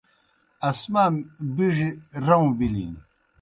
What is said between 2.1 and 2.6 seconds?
رؤں